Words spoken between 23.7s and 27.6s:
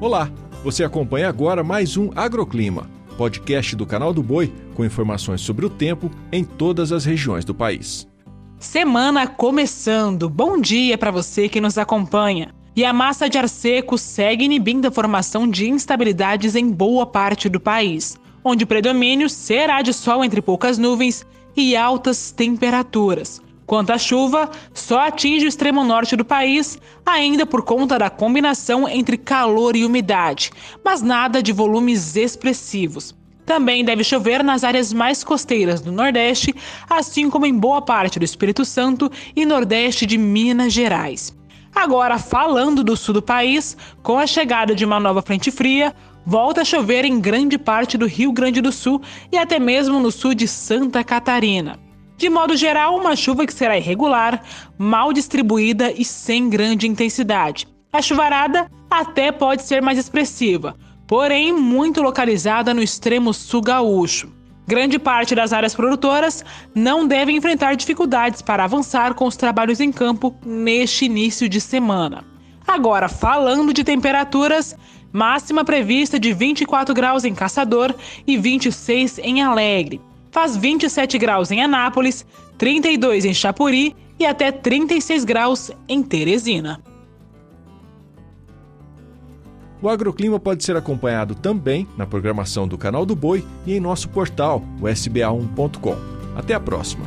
Quanto à chuva, só atinge o extremo norte do país, ainda